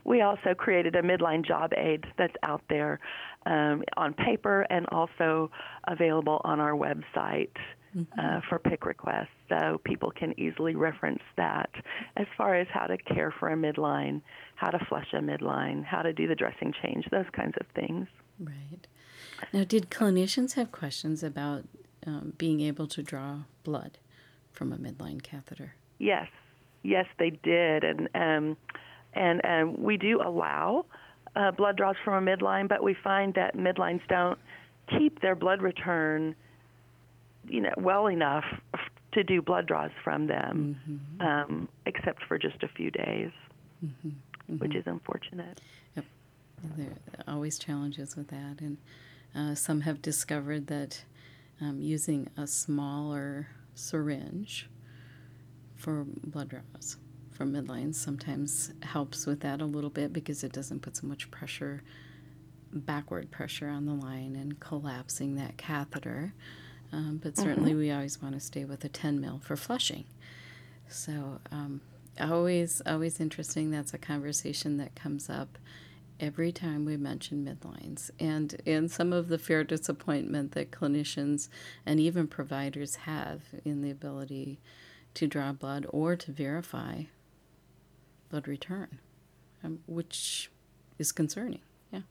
we 0.03 0.21
also 0.21 0.53
created 0.53 0.95
a 0.95 1.01
midline 1.01 1.45
job 1.45 1.71
aid 1.75 2.05
that's 2.17 2.35
out 2.43 2.61
there 2.69 2.99
um, 3.45 3.83
on 3.97 4.13
paper 4.13 4.65
and 4.69 4.85
also 4.91 5.49
available 5.87 6.41
on 6.43 6.59
our 6.59 6.73
website 6.73 7.49
mm-hmm. 7.95 8.19
uh, 8.19 8.41
for 8.49 8.59
PICC 8.59 8.85
requests, 8.85 9.27
so 9.49 9.79
people 9.83 10.11
can 10.11 10.37
easily 10.39 10.75
reference 10.75 11.21
that 11.37 11.69
as 12.17 12.27
far 12.37 12.55
as 12.55 12.67
how 12.73 12.87
to 12.87 12.97
care 12.97 13.33
for 13.39 13.49
a 13.49 13.55
midline, 13.55 14.21
how 14.55 14.69
to 14.69 14.79
flush 14.89 15.07
a 15.13 15.17
midline, 15.17 15.83
how 15.83 16.01
to 16.01 16.13
do 16.13 16.27
the 16.27 16.35
dressing 16.35 16.73
change, 16.83 17.05
those 17.11 17.25
kinds 17.33 17.53
of 17.59 17.67
things. 17.75 18.07
Right. 18.39 18.87
Now, 19.53 19.63
did 19.63 19.89
clinicians 19.89 20.53
have 20.53 20.71
questions 20.71 21.23
about 21.23 21.63
um, 22.05 22.33
being 22.37 22.61
able 22.61 22.87
to 22.87 23.03
draw 23.03 23.39
blood 23.63 23.97
from 24.51 24.71
a 24.71 24.77
midline 24.77 25.21
catheter? 25.21 25.75
Yes, 25.97 26.27
yes, 26.83 27.05
they 27.19 27.31
did, 27.31 27.83
and 27.83 28.09
um, 28.15 28.57
and 29.13 29.41
um, 29.45 29.81
we 29.81 29.97
do 29.97 30.21
allow 30.21 30.85
uh, 31.35 31.51
blood 31.51 31.77
draws 31.77 31.95
from 32.03 32.27
a 32.27 32.31
midline, 32.31 32.67
but 32.67 32.83
we 32.83 32.95
find 33.03 33.33
that 33.35 33.55
midlines 33.55 34.01
don't 34.07 34.37
keep 34.97 35.21
their 35.21 35.35
blood 35.35 35.61
return 35.61 36.35
you 37.47 37.61
know, 37.61 37.73
well 37.77 38.07
enough 38.07 38.45
to 39.13 39.23
do 39.23 39.41
blood 39.41 39.65
draws 39.65 39.91
from 40.03 40.27
them, 40.27 40.77
mm-hmm. 40.89 41.21
um, 41.25 41.69
except 41.85 42.23
for 42.27 42.37
just 42.37 42.61
a 42.63 42.67
few 42.67 42.91
days, 42.91 43.31
mm-hmm. 43.83 44.09
Mm-hmm. 44.09 44.57
which 44.57 44.75
is 44.75 44.83
unfortunate. 44.85 45.61
Yep, 45.95 46.05
there 46.77 46.87
are 47.27 47.33
always 47.33 47.57
challenges 47.57 48.15
with 48.15 48.27
that, 48.27 48.59
and 48.59 48.77
uh, 49.35 49.55
some 49.55 49.81
have 49.81 50.01
discovered 50.01 50.67
that 50.67 51.03
um, 51.61 51.79
using 51.79 52.29
a 52.37 52.47
smaller 52.47 53.47
syringe 53.73 54.69
for 55.75 56.05
blood 56.25 56.49
draws 56.49 56.97
from 57.35 57.51
midlines 57.51 57.95
sometimes 57.95 58.71
helps 58.81 59.25
with 59.25 59.41
that 59.41 59.61
a 59.61 59.65
little 59.65 59.89
bit 59.89 60.13
because 60.13 60.43
it 60.43 60.53
doesn't 60.53 60.81
put 60.81 60.95
so 60.95 61.05
much 61.05 61.29
pressure 61.31 61.83
backward 62.71 63.29
pressure 63.29 63.67
on 63.67 63.85
the 63.85 63.93
line 63.93 64.35
and 64.35 64.59
collapsing 64.59 65.35
that 65.35 65.57
catheter 65.57 66.33
um, 66.95 67.19
but 67.21 67.35
certainly 67.35 67.71
mm-hmm. 67.71 67.79
we 67.79 67.91
always 67.91 68.21
want 68.21 68.35
to 68.35 68.39
stay 68.39 68.63
with 68.63 68.85
a 68.85 68.89
10 68.89 69.19
mil 69.19 69.41
for 69.43 69.57
flushing. 69.57 70.05
So 70.87 71.41
um, 71.51 71.81
always, 72.19 72.81
always 72.85 73.19
interesting. 73.19 73.69
That's 73.69 73.93
a 73.93 73.97
conversation 73.97 74.77
that 74.77 74.95
comes 74.95 75.29
up 75.29 75.57
every 76.21 76.53
time 76.53 76.85
we 76.85 76.95
mention 76.95 77.43
midlines, 77.43 78.11
and 78.17 78.61
and 78.65 78.89
some 78.89 79.11
of 79.11 79.27
the 79.27 79.37
fair 79.37 79.65
disappointment 79.65 80.53
that 80.53 80.71
clinicians 80.71 81.49
and 81.85 81.99
even 81.99 82.27
providers 82.27 82.95
have 82.95 83.41
in 83.65 83.81
the 83.81 83.91
ability 83.91 84.61
to 85.15 85.27
draw 85.27 85.51
blood 85.51 85.85
or 85.89 86.15
to 86.15 86.31
verify 86.31 87.03
blood 88.29 88.47
return, 88.47 88.99
um, 89.65 89.79
which 89.85 90.49
is 90.97 91.11
concerning. 91.11 91.59
Yeah. 91.91 92.01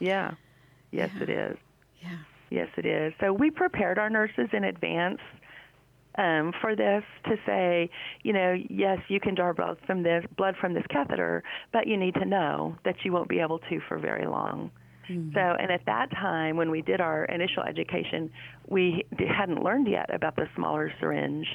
Yeah. 0.00 0.34
Yes, 0.90 1.10
yeah. 1.14 1.22
it 1.22 1.28
is. 1.30 1.56
Yeah. 2.02 2.18
Yes, 2.50 2.68
it 2.76 2.86
is. 2.86 3.12
So 3.20 3.32
we 3.32 3.50
prepared 3.50 3.98
our 3.98 4.10
nurses 4.10 4.48
in 4.52 4.64
advance 4.64 5.20
um, 6.16 6.52
for 6.60 6.74
this 6.74 7.04
to 7.26 7.36
say, 7.46 7.90
you 8.22 8.32
know, 8.32 8.56
yes, 8.68 8.98
you 9.08 9.20
can 9.20 9.34
draw 9.34 9.52
blood 9.52 9.78
from 9.86 10.02
this 10.02 10.24
blood 10.36 10.56
from 10.60 10.74
this 10.74 10.84
catheter, 10.90 11.42
but 11.72 11.86
you 11.86 11.96
need 11.96 12.14
to 12.14 12.24
know 12.24 12.76
that 12.84 12.96
you 13.04 13.12
won't 13.12 13.28
be 13.28 13.38
able 13.38 13.60
to 13.70 13.80
for 13.86 13.98
very 13.98 14.26
long. 14.26 14.70
Mm-hmm. 15.08 15.34
So, 15.34 15.40
and 15.40 15.70
at 15.70 15.86
that 15.86 16.10
time, 16.10 16.56
when 16.56 16.70
we 16.70 16.82
did 16.82 17.00
our 17.00 17.24
initial 17.26 17.62
education, 17.62 18.30
we 18.66 19.04
hadn't 19.18 19.62
learned 19.62 19.88
yet 19.88 20.12
about 20.12 20.36
the 20.36 20.48
smaller 20.54 20.92
syringe 21.00 21.46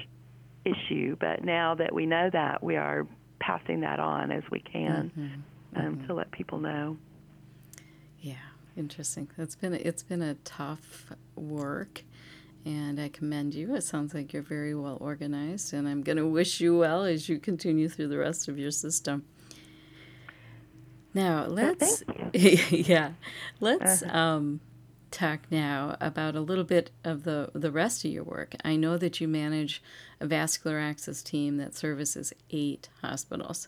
issue. 0.65 1.15
But 1.19 1.43
now 1.43 1.75
that 1.75 1.93
we 1.93 2.05
know 2.05 2.29
that, 2.31 2.63
we 2.63 2.77
are 2.77 3.05
passing 3.39 3.81
that 3.81 3.99
on 3.99 4.31
as 4.31 4.43
we 4.49 4.59
can 4.59 5.11
mm-hmm. 5.17 5.27
Um, 5.75 5.95
mm-hmm. 5.95 6.07
to 6.07 6.13
let 6.13 6.31
people 6.31 6.59
know. 6.59 6.97
Yeah. 8.21 8.35
Interesting. 8.75 9.29
It's 9.37 9.55
been 9.55 9.73
a, 9.73 9.77
it's 9.77 10.03
been 10.03 10.21
a 10.21 10.33
tough 10.45 11.13
work, 11.35 12.03
and 12.65 12.99
I 12.99 13.09
commend 13.09 13.53
you. 13.53 13.75
It 13.75 13.83
sounds 13.83 14.13
like 14.13 14.33
you're 14.33 14.41
very 14.41 14.73
well 14.73 14.97
organized, 14.99 15.73
and 15.73 15.87
I'm 15.87 16.01
going 16.01 16.17
to 16.17 16.27
wish 16.27 16.59
you 16.59 16.77
well 16.77 17.03
as 17.03 17.29
you 17.29 17.39
continue 17.39 17.87
through 17.87 18.07
the 18.07 18.17
rest 18.17 18.47
of 18.47 18.57
your 18.57 18.71
system. 18.71 19.25
Now 21.13 21.45
let's 21.45 22.03
yeah, 22.33 23.11
let's 23.59 24.01
uh-huh. 24.01 24.17
um, 24.17 24.59
talk 25.11 25.41
now 25.51 25.95
about 26.01 26.35
a 26.35 26.41
little 26.41 26.63
bit 26.63 26.89
of 27.03 27.23
the 27.23 27.51
the 27.53 27.71
rest 27.71 28.03
of 28.03 28.11
your 28.11 28.23
work. 28.23 28.55
I 28.65 28.75
know 28.75 28.97
that 28.97 29.21
you 29.21 29.27
manage 29.27 29.83
a 30.19 30.25
vascular 30.25 30.79
access 30.79 31.21
team 31.21 31.57
that 31.57 31.75
services 31.75 32.33
eight 32.49 32.89
hospitals 33.01 33.67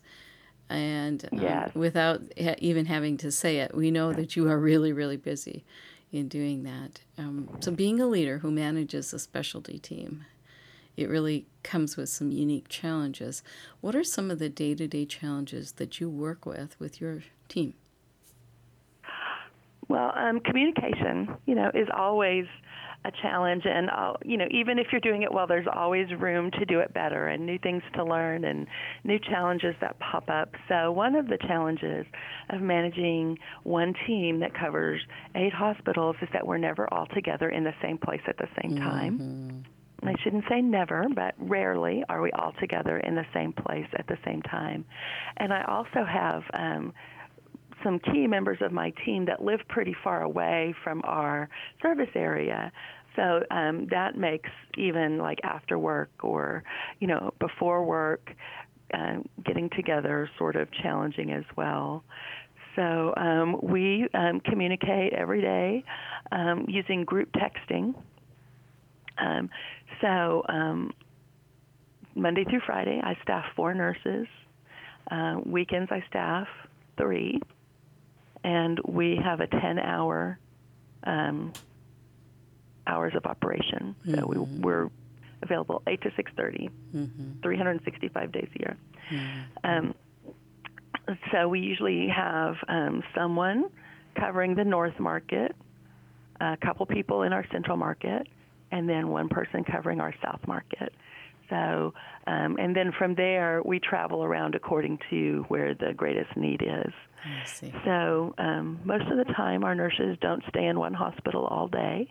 and 0.69 1.27
um, 1.31 1.39
yes. 1.39 1.71
without 1.75 2.21
ha- 2.41 2.55
even 2.59 2.85
having 2.85 3.17
to 3.17 3.31
say 3.31 3.57
it, 3.57 3.75
we 3.75 3.91
know 3.91 4.13
that 4.13 4.35
you 4.35 4.49
are 4.49 4.57
really, 4.57 4.91
really 4.91 5.17
busy 5.17 5.63
in 6.11 6.27
doing 6.27 6.63
that. 6.63 7.01
Um, 7.17 7.49
so, 7.59 7.71
being 7.71 7.99
a 7.99 8.07
leader 8.07 8.39
who 8.39 8.51
manages 8.51 9.13
a 9.13 9.19
specialty 9.19 9.77
team, 9.77 10.25
it 10.97 11.09
really 11.09 11.45
comes 11.63 11.97
with 11.97 12.09
some 12.09 12.31
unique 12.31 12.69
challenges. 12.69 13.43
What 13.81 13.95
are 13.95 14.03
some 14.03 14.31
of 14.31 14.39
the 14.39 14.49
day 14.49 14.75
to 14.75 14.87
day 14.87 15.05
challenges 15.05 15.73
that 15.73 15.99
you 15.99 16.09
work 16.09 16.45
with 16.45 16.79
with 16.79 17.01
your 17.01 17.23
team? 17.47 17.73
Well, 19.87 20.11
um, 20.15 20.39
communication, 20.39 21.35
you 21.45 21.53
know, 21.53 21.69
is 21.73 21.87
always 21.95 22.45
a 23.05 23.11
challenge 23.21 23.63
and 23.65 23.89
uh, 23.89 24.13
you 24.23 24.35
know 24.35 24.47
even 24.49 24.79
if 24.79 24.87
you're 24.91 25.01
doing 25.01 25.21
it 25.21 25.31
well 25.31 25.45
there's 25.45 25.67
always 25.71 26.07
room 26.19 26.49
to 26.51 26.65
do 26.65 26.79
it 26.79 26.93
better 26.93 27.27
and 27.27 27.45
new 27.45 27.57
things 27.59 27.83
to 27.93 28.03
learn 28.03 28.45
and 28.45 28.65
new 29.03 29.19
challenges 29.19 29.75
that 29.79 29.97
pop 29.99 30.29
up 30.29 30.49
so 30.67 30.91
one 30.91 31.15
of 31.15 31.27
the 31.27 31.37
challenges 31.47 32.05
of 32.49 32.61
managing 32.61 33.37
one 33.63 33.93
team 34.07 34.39
that 34.39 34.53
covers 34.53 34.99
eight 35.35 35.53
hospitals 35.53 36.15
is 36.21 36.29
that 36.33 36.45
we're 36.45 36.57
never 36.57 36.91
all 36.93 37.05
together 37.13 37.49
in 37.49 37.63
the 37.63 37.73
same 37.81 37.97
place 37.97 38.21
at 38.27 38.37
the 38.37 38.47
same 38.61 38.75
time 38.75 39.19
mm-hmm. 39.19 39.59
I 40.03 40.13
shouldn't 40.23 40.43
say 40.49 40.61
never, 40.61 41.07
but 41.15 41.33
rarely 41.39 42.03
are 42.09 42.21
we 42.21 42.31
all 42.33 42.53
together 42.59 42.99
in 42.99 43.15
the 43.15 43.25
same 43.33 43.53
place 43.53 43.87
at 43.97 44.05
the 44.07 44.17
same 44.23 44.41
time. 44.43 44.85
And 45.37 45.51
I 45.51 45.63
also 45.63 46.05
have 46.05 46.43
um, 46.53 46.93
some 47.85 47.99
key 47.99 48.25
members 48.27 48.57
of 48.61 48.71
my 48.71 48.91
team 49.05 49.25
that 49.25 49.41
live 49.41 49.59
pretty 49.69 49.95
far 50.03 50.23
away 50.23 50.73
from 50.83 51.01
our 51.05 51.47
service 51.81 52.09
area. 52.15 52.71
So 53.15 53.43
um, 53.51 53.87
that 53.91 54.17
makes 54.17 54.49
even 54.77 55.19
like 55.19 55.39
after 55.43 55.79
work 55.79 56.09
or, 56.21 56.63
you 56.99 57.07
know, 57.07 57.33
before 57.39 57.85
work, 57.85 58.31
uh, 58.93 59.17
getting 59.45 59.69
together 59.69 60.29
sort 60.37 60.55
of 60.55 60.67
challenging 60.83 61.31
as 61.31 61.45
well. 61.55 62.03
So 62.75 63.13
um, 63.15 63.59
we 63.63 64.07
um, 64.13 64.41
communicate 64.41 65.13
every 65.13 65.41
day 65.41 65.83
um, 66.31 66.65
using 66.67 67.05
group 67.05 67.29
texting. 67.33 67.93
Um, 69.17 69.49
so 70.01 70.43
um, 70.49 70.91
Monday 72.15 72.43
through 72.49 72.61
Friday, 72.65 72.99
I 73.01 73.15
staff 73.23 73.45
four 73.55 73.73
nurses. 73.73 74.27
Uh, 75.09 75.35
weekends, 75.45 75.89
I 75.91 76.03
staff 76.09 76.47
three. 76.97 77.39
And 78.45 78.79
we 78.87 79.19
have 79.23 79.41
a 79.41 79.47
10 79.47 79.79
hour 79.79 80.37
um, 81.03 81.51
hours 82.85 83.13
of 83.15 83.25
operation. 83.25 83.95
So 84.05 84.11
mm-hmm. 84.11 84.29
we, 84.29 84.61
we're 84.61 84.89
available 85.41 85.81
8 85.87 86.01
to 86.01 86.09
6.30, 86.11 86.69
mm-hmm. 86.95 87.41
365 87.41 88.31
days 88.31 88.47
a 88.55 88.59
year. 88.59 88.77
Mm-hmm. 89.11 89.41
Um, 89.63 89.95
so 91.31 91.47
we 91.47 91.59
usually 91.59 92.07
have 92.07 92.55
um, 92.67 93.03
someone 93.15 93.65
covering 94.15 94.53
the 94.53 94.63
north 94.63 94.99
market, 94.99 95.55
a 96.39 96.55
couple 96.57 96.85
people 96.85 97.23
in 97.23 97.33
our 97.33 97.45
central 97.51 97.77
market, 97.77 98.27
and 98.71 98.87
then 98.87 99.07
one 99.07 99.27
person 99.27 99.63
covering 99.63 99.99
our 99.99 100.13
south 100.23 100.47
market. 100.47 100.93
So, 101.49 101.93
um, 102.27 102.57
and 102.57 102.75
then 102.75 102.91
from 102.97 103.15
there, 103.15 103.61
we 103.63 103.79
travel 103.79 104.23
around 104.23 104.55
according 104.55 104.99
to 105.09 105.45
where 105.47 105.73
the 105.73 105.93
greatest 105.93 106.35
need 106.35 106.61
is. 106.61 106.93
I 107.23 107.45
see. 107.45 107.73
So, 107.83 108.33
um, 108.37 108.79
most 108.83 109.09
of 109.11 109.17
the 109.17 109.31
time, 109.33 109.63
our 109.63 109.75
nurses 109.75 110.17
don't 110.21 110.43
stay 110.49 110.65
in 110.65 110.77
one 110.77 110.93
hospital 110.93 111.45
all 111.45 111.67
day. 111.67 112.09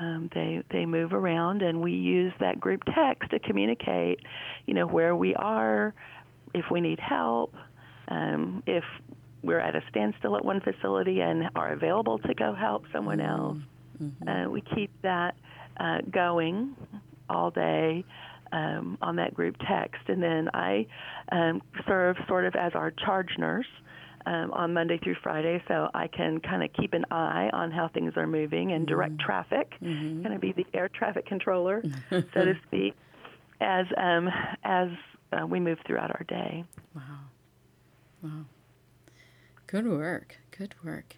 Um, 0.00 0.30
they 0.32 0.62
they 0.70 0.86
move 0.86 1.12
around, 1.12 1.62
and 1.62 1.80
we 1.80 1.92
use 1.92 2.32
that 2.38 2.60
group 2.60 2.84
text 2.94 3.30
to 3.30 3.38
communicate, 3.40 4.20
you 4.66 4.74
know, 4.74 4.86
where 4.86 5.16
we 5.16 5.34
are, 5.34 5.92
if 6.54 6.66
we 6.70 6.80
need 6.80 7.00
help, 7.00 7.52
um, 8.06 8.62
if 8.66 8.84
we're 9.42 9.58
at 9.58 9.74
a 9.74 9.82
standstill 9.90 10.36
at 10.36 10.44
one 10.44 10.60
facility 10.60 11.20
and 11.20 11.50
are 11.54 11.72
available 11.72 12.18
to 12.20 12.34
go 12.34 12.54
help 12.54 12.84
someone 12.92 13.20
else. 13.20 13.58
Mm-hmm. 14.02 14.28
Uh, 14.28 14.48
we 14.48 14.60
keep 14.60 14.90
that 15.02 15.34
uh, 15.78 15.98
going 16.10 16.76
all 17.30 17.50
day 17.50 18.04
um, 18.52 18.96
on 19.02 19.16
that 19.16 19.34
group 19.34 19.56
text, 19.68 20.00
and 20.08 20.22
then 20.22 20.48
I 20.54 20.86
um, 21.32 21.62
serve 21.86 22.16
sort 22.28 22.44
of 22.46 22.54
as 22.54 22.72
our 22.74 22.90
charge 22.90 23.30
nurse. 23.38 23.66
Um, 24.26 24.50
on 24.52 24.74
Monday 24.74 24.98
through 25.02 25.14
Friday, 25.22 25.62
so 25.68 25.88
I 25.94 26.06
can 26.06 26.38
kind 26.40 26.62
of 26.62 26.70
keep 26.74 26.92
an 26.92 27.06
eye 27.10 27.48
on 27.54 27.70
how 27.70 27.88
things 27.88 28.12
are 28.16 28.26
moving 28.26 28.72
and 28.72 28.86
direct 28.86 29.14
Mm-hmm. 29.14 29.24
traffic. 29.24 29.72
Kind 29.80 30.34
of 30.34 30.40
be 30.40 30.52
the 30.52 30.66
air 30.74 30.90
traffic 30.90 31.24
controller, 31.24 31.82
so 32.10 32.44
to 32.44 32.52
speak, 32.66 32.94
as 33.62 33.86
um, 33.96 34.28
as 34.64 34.88
uh, 35.32 35.46
we 35.46 35.60
move 35.60 35.78
throughout 35.86 36.10
our 36.10 36.24
day. 36.28 36.64
Wow. 36.94 37.02
Wow. 38.22 38.44
Good 39.66 39.86
work. 39.86 40.36
Good 40.50 40.74
work. 40.84 41.16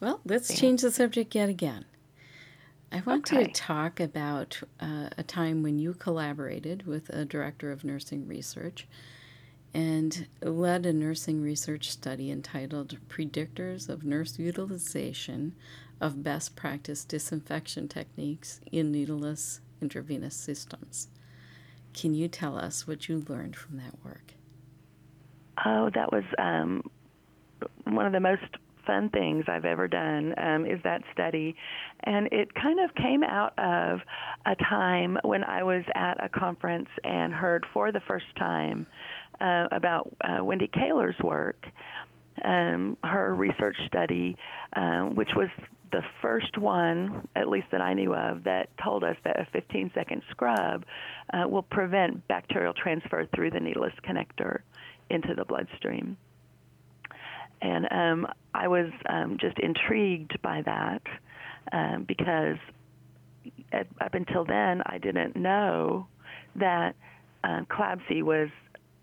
Well, 0.00 0.20
let's 0.26 0.52
change 0.52 0.82
the 0.82 0.90
subject 0.90 1.34
yet 1.34 1.48
again. 1.48 1.86
I 2.92 3.02
want 3.04 3.30
Okay. 3.32 3.44
to 3.44 3.52
talk 3.52 4.00
about 4.00 4.60
uh, 4.80 5.08
a 5.18 5.22
time 5.22 5.62
when 5.62 5.78
you 5.78 5.94
collaborated 5.94 6.86
with 6.86 7.08
a 7.10 7.24
director 7.24 7.72
of 7.72 7.84
nursing 7.84 8.26
research 8.26 8.86
and 9.74 10.26
led 10.40 10.86
a 10.86 10.92
nursing 10.92 11.42
research 11.42 11.90
study 11.90 12.30
entitled 12.30 12.96
Predictors 13.08 13.88
of 13.88 14.04
Nurse 14.04 14.38
Utilization 14.38 15.54
of 16.00 16.22
Best 16.22 16.56
Practice 16.56 17.04
Disinfection 17.04 17.88
Techniques 17.88 18.60
in 18.70 18.92
Needleless 18.92 19.60
Intravenous 19.82 20.34
Systems. 20.36 21.08
Can 21.92 22.14
you 22.14 22.28
tell 22.28 22.56
us 22.56 22.86
what 22.86 23.08
you 23.08 23.24
learned 23.28 23.56
from 23.56 23.78
that 23.78 24.02
work? 24.04 24.34
Oh, 25.64 25.90
that 25.94 26.12
was 26.12 26.24
um, 26.38 26.82
one 27.84 28.06
of 28.06 28.12
the 28.12 28.20
most 28.20 28.44
fun 28.86 29.10
things 29.10 29.44
I've 29.48 29.64
ever 29.64 29.88
done 29.88 30.34
um, 30.38 30.66
is 30.66 30.80
that 30.84 31.02
study. 31.12 31.56
And 32.04 32.28
it 32.32 32.54
kind 32.54 32.80
of 32.80 32.94
came 32.94 33.22
out 33.22 33.58
of 33.58 34.00
a 34.46 34.54
time 34.56 35.18
when 35.24 35.44
I 35.44 35.62
was 35.62 35.84
at 35.94 36.22
a 36.24 36.28
conference 36.28 36.88
and 37.04 37.32
heard 37.32 37.66
for 37.72 37.92
the 37.92 38.00
first 38.06 38.26
time 38.38 38.86
uh, 39.40 39.66
about 39.72 40.14
uh, 40.22 40.44
Wendy 40.44 40.68
Kaler's 40.68 41.18
work, 41.22 41.66
um, 42.44 42.96
her 43.02 43.34
research 43.34 43.76
study, 43.86 44.36
um, 44.74 45.14
which 45.14 45.30
was 45.36 45.48
the 45.92 46.02
first 46.20 46.58
one, 46.58 47.26
at 47.36 47.48
least 47.48 47.66
that 47.72 47.80
I 47.80 47.94
knew 47.94 48.14
of, 48.14 48.44
that 48.44 48.68
told 48.82 49.04
us 49.04 49.16
that 49.24 49.38
a 49.38 49.46
15 49.52 49.90
second 49.94 50.22
scrub 50.30 50.84
uh, 51.32 51.48
will 51.48 51.62
prevent 51.62 52.26
bacterial 52.28 52.74
transfer 52.74 53.26
through 53.34 53.50
the 53.50 53.60
needleless 53.60 53.94
connector 54.06 54.60
into 55.10 55.34
the 55.34 55.44
bloodstream. 55.44 56.16
And 57.66 57.88
um, 57.90 58.26
I 58.54 58.68
was 58.68 58.90
um, 59.08 59.38
just 59.40 59.58
intrigued 59.58 60.40
by 60.40 60.62
that 60.62 61.02
um, 61.72 62.04
because 62.06 62.58
at, 63.72 63.88
up 64.00 64.14
until 64.14 64.44
then 64.44 64.82
I 64.86 64.98
didn't 64.98 65.34
know 65.34 66.06
that 66.54 66.94
uh, 67.42 67.62
CLABSI 67.68 68.22
was 68.22 68.50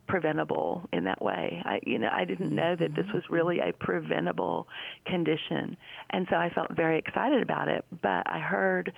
preventable 0.08 0.88
in 0.94 1.04
that 1.06 1.22
way. 1.22 1.62
I, 1.66 1.80
you 1.86 2.00
know, 2.00 2.10
I 2.12 2.24
didn't 2.24 2.54
know 2.54 2.76
that 2.76 2.96
this 2.96 3.06
was 3.14 3.24
really 3.30 3.60
a 3.60 3.74
preventable 3.74 4.68
condition, 5.06 5.76
and 6.12 6.28
so 6.30 6.36
I 6.36 6.50
felt 6.50 6.72
very 6.76 6.98
excited 7.00 7.42
about 7.42 7.68
it. 7.68 7.86
But 8.02 8.28
I 8.28 8.40
heard 8.40 8.94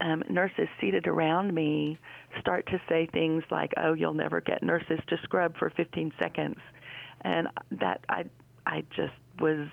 um, 0.00 0.22
nurses 0.28 0.68
seated 0.80 1.06
around 1.06 1.54
me 1.54 1.98
start 2.40 2.66
to 2.66 2.80
say 2.88 3.08
things 3.12 3.42
like, 3.50 3.72
"Oh, 3.76 3.94
you'll 3.94 4.14
never 4.14 4.40
get 4.40 4.62
nurses 4.62 5.00
to 5.08 5.16
scrub 5.24 5.56
for 5.58 5.70
15 5.70 6.12
seconds," 6.18 6.58
and 7.22 7.48
that 7.72 8.04
I, 8.08 8.24
I 8.70 8.84
just 8.94 9.12
was 9.40 9.66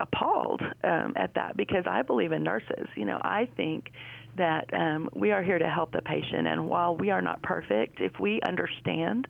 appalled 0.00 0.60
um, 0.82 1.14
at 1.16 1.34
that 1.34 1.56
because 1.56 1.84
I 1.88 2.02
believe 2.02 2.32
in 2.32 2.42
nurses. 2.42 2.86
You 2.94 3.06
know, 3.06 3.18
I 3.22 3.48
think 3.56 3.90
that 4.36 4.68
um, 4.74 5.08
we 5.14 5.32
are 5.32 5.42
here 5.42 5.58
to 5.58 5.68
help 5.68 5.92
the 5.92 6.02
patient, 6.02 6.46
and 6.46 6.68
while 6.68 6.96
we 6.96 7.10
are 7.10 7.22
not 7.22 7.42
perfect, 7.42 8.00
if 8.00 8.12
we 8.20 8.40
understand 8.46 9.26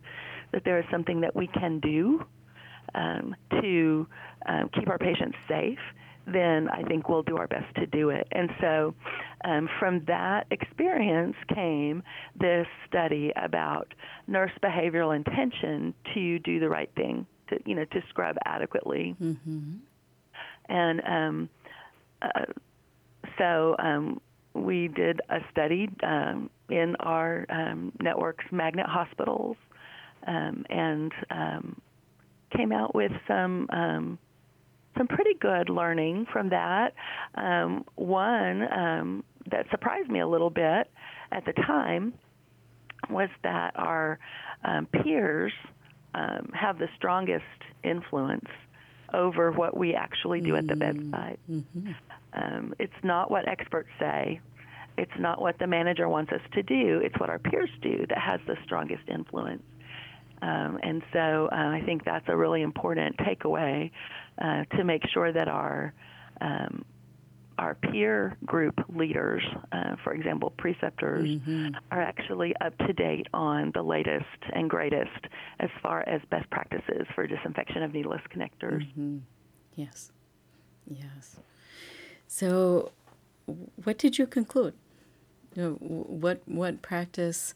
that 0.53 0.63
there 0.65 0.79
is 0.79 0.85
something 0.91 1.21
that 1.21 1.37
we 1.37 1.47
can 1.47 1.79
do 1.81 2.25
um, 2.95 3.37
to 3.61 4.07
um, 4.47 4.69
keep 4.75 4.89
our 4.89 4.99
patients 4.99 5.37
safe, 5.49 5.79
then 6.27 6.69
I 6.71 6.83
think 6.83 7.09
we'll 7.09 7.23
do 7.23 7.37
our 7.37 7.47
best 7.47 7.73
to 7.77 7.87
do 7.87 8.11
it. 8.11 8.27
And 8.33 8.51
so, 8.61 8.95
um, 9.45 9.69
from 9.79 10.03
that 10.07 10.47
experience 10.51 11.37
came 11.55 12.03
this 12.41 12.67
study 12.89 13.31
about 13.37 13.93
nurse 14.27 14.53
behavioral 14.63 15.15
intention 15.15 15.93
to 16.15 16.39
do 16.39 16.61
the 16.61 16.69
right 16.69 16.91
thing, 16.97 17.27
to 17.49 17.59
you 17.67 17.75
know, 17.75 17.85
to 17.85 18.03
scrub 18.09 18.37
adequately. 18.45 19.17
Mm-hmm. 19.21 19.75
And 20.69 21.03
um, 21.07 21.49
uh, 22.23 22.45
so 23.39 23.77
um, 23.79 24.21
we 24.55 24.89
did 24.89 25.21
a 25.29 25.39
study 25.51 25.89
um, 26.03 26.51
in 26.71 26.97
our 27.01 27.47
um, 27.51 27.93
network's 28.01 28.45
magnet 28.51 28.87
hospitals 28.87 29.57
um, 30.27 30.65
and 30.71 31.13
um, 31.31 31.81
came 32.57 32.73
out 32.73 32.95
with 32.95 33.13
some 33.27 33.69
um, 33.73 34.19
some 34.97 35.09
pretty 35.09 35.35
good 35.41 35.69
learning 35.69 36.27
from 36.33 36.51
that. 36.51 36.95
Um, 37.35 37.85
one 37.97 38.73
um, 38.73 39.25
that 39.51 39.67
surprised 39.71 40.09
me 40.09 40.21
a 40.21 40.27
little 40.27 40.51
bit 40.51 40.91
at 41.33 41.45
the 41.45 41.53
time 41.53 42.15
was 43.11 43.29
that 43.43 43.73
our 43.77 44.19
um, 44.65 44.87
peers 44.87 45.53
um, 46.15 46.51
have 46.55 46.79
the 46.79 46.89
strongest 46.97 47.45
influence 47.83 48.49
over 49.13 49.53
what 49.53 49.77
we 49.77 49.95
actually 49.95 50.41
do 50.41 50.57
at 50.57 50.67
the 50.67 50.77
bedside. 50.77 51.39
Mm-hmm. 51.51 51.93
Um, 52.33 52.75
it's 52.79 52.93
not 53.03 53.31
what 53.31 53.47
experts 53.47 53.89
say. 53.99 54.41
It's 54.97 55.19
not 55.19 55.41
what 55.41 55.59
the 55.59 55.67
manager 55.67 56.09
wants 56.09 56.33
us 56.33 56.41
to 56.53 56.63
do. 56.63 57.01
It's 57.03 57.19
what 57.19 57.31
our 57.31 57.39
peers 57.39 57.71
do 57.81 58.07
that 58.09 58.19
has 58.19 58.41
the 58.47 58.57
strongest 58.65 59.09
influence. 59.09 59.63
Um, 60.43 60.79
and 60.83 61.03
so 61.13 61.49
uh, 61.51 61.55
I 61.57 61.83
think 61.85 62.05
that's 62.05 62.29
a 62.29 62.37
really 62.37 62.63
important 62.63 63.17
takeaway 63.19 63.91
uh, 64.41 64.65
to 64.77 64.85
make 64.85 65.03
sure 65.13 65.33
that 65.33 65.49
our 65.49 65.95
um, 66.41 66.85
our 67.59 67.75
peer 67.75 68.37
group 68.45 68.75
leaders, 68.95 69.43
uh, 69.73 69.97
for 70.03 70.13
example, 70.13 70.51
preceptors, 70.59 71.29
Mm-hmm. 71.29 71.71
are 71.91 72.03
actually 72.03 72.55
up 72.61 72.77
to 72.79 72.93
date 72.93 73.27
on 73.33 73.71
the 73.75 73.83
latest 73.83 74.25
and 74.53 74.69
greatest 74.69 75.27
as 75.61 75.71
far 75.83 76.03
as 76.09 76.21
best 76.31 76.49
practices 76.51 77.07
for 77.15 77.27
disinfection 77.27 77.83
of 77.83 77.93
needleless 77.93 78.23
connectors. 78.35 78.83
Mm-hmm. 78.83 79.19
Yes. 79.77 80.11
Yes. 80.87 81.37
So, 82.27 82.93
what 83.85 83.99
did 83.99 84.19
you 84.19 84.27
conclude? 84.27 84.75
You 85.55 85.63
know, 85.63 85.71
what 85.81 86.43
what 86.47 86.83
practice 86.83 87.55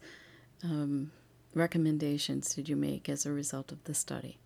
um, 0.63 1.11
recommendations 1.53 2.53
did 2.55 2.69
you 2.69 2.75
make 2.75 3.09
as 3.09 3.25
a 3.25 3.31
result 3.31 3.71
of 3.71 3.83
the 3.83 3.93
study? 3.93 4.37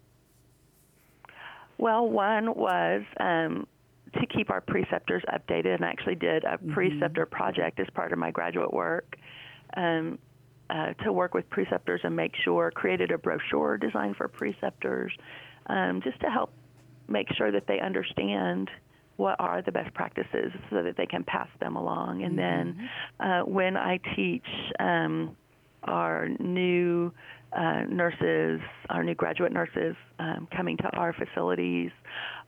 Well, 1.77 2.07
one 2.07 2.53
was 2.55 3.03
um, 3.19 3.67
to 4.13 4.25
keep 4.27 4.49
our 4.49 4.61
preceptors 4.61 5.23
updated, 5.33 5.75
and 5.75 5.85
I 5.85 5.89
actually 5.89 6.15
did 6.15 6.43
a 6.43 6.57
preceptor 6.73 7.25
project 7.25 7.79
as 7.79 7.87
part 7.93 8.13
of 8.13 8.19
my 8.19 8.31
graduate 8.31 8.73
work 8.73 9.15
um, 9.75 10.19
uh, 10.69 10.93
to 11.03 11.11
work 11.11 11.33
with 11.33 11.49
preceptors 11.49 12.01
and 12.03 12.15
make 12.15 12.33
sure, 12.43 12.71
created 12.71 13.11
a 13.11 13.17
brochure 13.17 13.77
designed 13.77 14.15
for 14.15 14.27
preceptors 14.27 15.11
um, 15.67 16.01
just 16.03 16.19
to 16.21 16.27
help 16.27 16.51
make 17.07 17.27
sure 17.35 17.51
that 17.51 17.67
they 17.67 17.79
understand 17.79 18.69
what 19.17 19.35
are 19.39 19.61
the 19.61 19.71
best 19.71 19.93
practices 19.93 20.51
so 20.69 20.81
that 20.83 20.97
they 20.97 21.05
can 21.05 21.23
pass 21.23 21.47
them 21.59 21.75
along. 21.75 22.23
And 22.23 22.37
then 22.37 22.89
uh, 23.19 23.41
when 23.41 23.77
I 23.77 23.99
teach 24.15 24.45
um, 24.79 25.35
our 25.83 26.29
new 26.39 27.13
uh, 27.55 27.83
nurses, 27.87 28.59
our 28.89 29.03
new 29.03 29.13
graduate 29.13 29.51
nurses 29.51 29.95
um, 30.17 30.47
coming 30.55 30.77
to 30.77 30.89
our 30.95 31.13
facilities, 31.13 31.91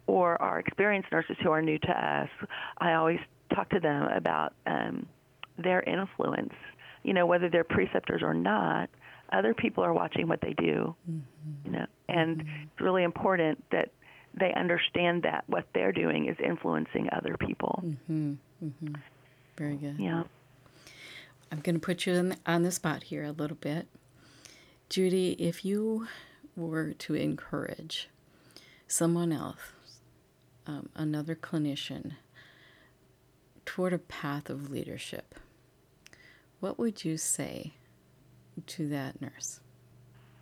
or 0.08 0.42
our 0.42 0.60
experienced 0.60 1.12
nurses 1.12 1.38
who 1.42 1.52
are 1.52 1.62
new 1.62 1.80
to 1.80 1.92
us, 1.92 2.30
I 2.78 2.94
always 2.94 3.20
talk 3.54 3.70
to 3.70 3.80
them 3.80 4.04
about 4.04 4.54
um, 4.66 5.06
their 5.58 5.82
influence. 5.82 6.54
You 7.04 7.14
know, 7.14 7.26
whether 7.26 7.50
they're 7.50 7.64
preceptors 7.64 8.22
or 8.24 8.34
not, 8.34 8.90
other 9.32 9.54
people 9.54 9.84
are 9.84 9.94
watching 9.94 10.28
what 10.28 10.42
they 10.42 10.54
do. 10.54 10.96
You 11.66 11.72
know, 11.72 11.86
and 12.10 12.42
it's 12.42 12.82
really 12.82 13.04
important 13.04 13.64
that 13.72 13.92
they 14.40 14.54
understand 14.54 15.24
that 15.24 15.44
what 15.48 15.66
they're 15.74 15.92
doing 15.92 16.28
is 16.28 16.36
influencing 16.44 17.10
other 17.12 17.38
people. 17.38 17.84
Mm-hmm. 17.86 18.34
Mm-hmm. 18.64 18.94
Very 19.58 19.76
good. 19.76 19.96
Yeah. 20.00 20.24
I'm 21.52 21.60
going 21.62 21.76
to 21.76 21.80
put 21.80 22.06
you 22.06 22.14
in, 22.14 22.36
on 22.46 22.64
the 22.64 22.72
spot 22.72 23.04
here 23.04 23.24
a 23.24 23.32
little 23.32 23.58
bit. 23.58 23.88
Judy, 24.90 25.32
if 25.34 25.64
you 25.64 26.08
were 26.56 26.94
to 26.94 27.14
encourage 27.14 28.10
someone 28.88 29.32
else, 29.32 29.60
um, 30.68 30.90
another 30.96 31.36
clinician, 31.36 32.14
toward 33.66 33.94
a 33.94 34.00
path 34.00 34.50
of 34.50 34.70
leadership, 34.70 35.36
what 36.60 36.80
would 36.80 37.04
you 37.04 37.18
say 37.18 37.74
to 38.68 38.88
that 38.90 39.22
nurse? 39.22 39.60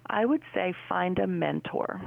I 0.07 0.25
would 0.25 0.41
say 0.53 0.73
find 0.87 1.19
a 1.19 1.27
mentor. 1.27 2.01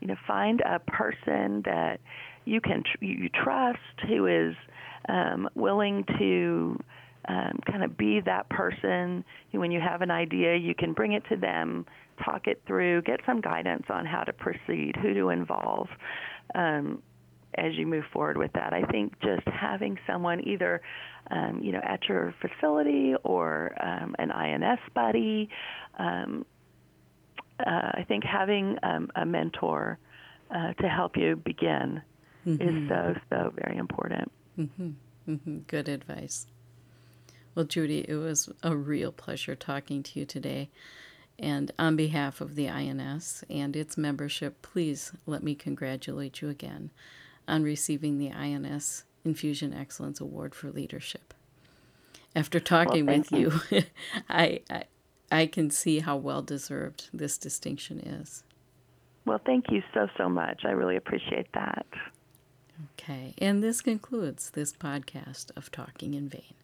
You 0.00 0.08
know, 0.08 0.16
find 0.26 0.60
a 0.60 0.78
person 0.78 1.62
that 1.64 2.00
you 2.44 2.60
can 2.60 2.82
tr- 2.82 3.04
you 3.04 3.28
trust 3.28 3.78
who 4.06 4.26
is 4.26 4.54
um, 5.08 5.48
willing 5.54 6.04
to 6.18 6.78
um, 7.28 7.58
kind 7.66 7.82
of 7.82 7.96
be 7.96 8.20
that 8.20 8.48
person 8.50 9.24
when 9.52 9.70
you 9.70 9.80
have 9.80 10.02
an 10.02 10.10
idea, 10.10 10.56
you 10.56 10.74
can 10.74 10.92
bring 10.92 11.12
it 11.12 11.22
to 11.30 11.36
them, 11.36 11.86
talk 12.22 12.46
it 12.46 12.60
through, 12.66 13.02
get 13.02 13.20
some 13.24 13.40
guidance 13.40 13.84
on 13.88 14.04
how 14.04 14.22
to 14.22 14.32
proceed, 14.32 14.94
who 15.00 15.14
to 15.14 15.30
involve. 15.30 15.88
Um, 16.54 17.02
as 17.56 17.74
you 17.74 17.86
move 17.86 18.04
forward 18.12 18.36
with 18.36 18.52
that, 18.54 18.72
I 18.72 18.82
think 18.90 19.12
just 19.20 19.46
having 19.46 19.96
someone 20.06 20.46
either, 20.46 20.82
um, 21.30 21.60
you 21.62 21.72
know, 21.72 21.80
at 21.84 22.00
your 22.08 22.34
facility 22.40 23.14
or 23.22 23.72
um, 23.80 24.16
an 24.18 24.32
INS 24.32 24.80
buddy, 24.92 25.48
um, 25.98 26.44
uh, 27.60 27.90
I 27.94 28.04
think 28.08 28.24
having 28.24 28.76
um, 28.82 29.10
a 29.14 29.24
mentor 29.24 29.98
uh, 30.50 30.72
to 30.74 30.88
help 30.88 31.16
you 31.16 31.36
begin 31.36 32.02
mm-hmm. 32.46 32.60
is 32.60 32.88
so 32.88 33.14
so 33.30 33.52
very 33.54 33.76
important. 33.76 34.30
Mm-hmm. 34.58 34.90
Mm-hmm. 35.28 35.58
Good 35.68 35.88
advice. 35.88 36.46
Well, 37.54 37.64
Judy, 37.64 38.04
it 38.08 38.16
was 38.16 38.48
a 38.62 38.76
real 38.76 39.12
pleasure 39.12 39.54
talking 39.54 40.02
to 40.02 40.18
you 40.18 40.26
today. 40.26 40.70
And 41.38 41.72
on 41.78 41.96
behalf 41.96 42.40
of 42.40 42.54
the 42.54 42.68
INS 42.68 43.44
and 43.50 43.74
its 43.74 43.96
membership, 43.96 44.62
please 44.62 45.12
let 45.26 45.42
me 45.42 45.54
congratulate 45.54 46.40
you 46.40 46.48
again 46.48 46.90
on 47.48 47.62
receiving 47.64 48.18
the 48.18 48.30
INS 48.30 49.04
Infusion 49.24 49.74
Excellence 49.74 50.20
Award 50.20 50.54
for 50.54 50.70
Leadership. 50.70 51.34
After 52.36 52.60
talking 52.60 53.06
well, 53.06 53.18
with 53.18 53.32
you, 53.32 53.52
you 53.70 53.82
I, 54.28 54.60
I 54.70 54.84
I 55.30 55.46
can 55.46 55.70
see 55.70 56.00
how 56.00 56.16
well 56.16 56.42
deserved 56.42 57.08
this 57.12 57.38
distinction 57.38 57.98
is. 57.98 58.44
Well, 59.24 59.40
thank 59.44 59.70
you 59.70 59.82
so, 59.92 60.06
so 60.16 60.28
much. 60.28 60.62
I 60.64 60.70
really 60.70 60.96
appreciate 60.96 61.48
that. 61.54 61.86
Okay, 62.92 63.34
and 63.38 63.62
this 63.62 63.80
concludes 63.80 64.50
this 64.50 64.72
podcast 64.72 65.50
of 65.56 65.70
Talking 65.70 66.14
in 66.14 66.28
Vain. 66.28 66.54